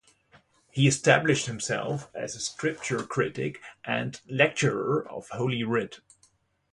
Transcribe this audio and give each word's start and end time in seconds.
He 0.71 0.87
established 0.87 1.45
himself 1.45 2.09
as 2.15 2.35
a 2.35 2.39
scripture 2.39 3.03
critic, 3.03 3.61
and 3.83 4.19
lecturer 4.27 5.07
of 5.07 5.29
holy 5.29 5.63
writ. 5.63 5.99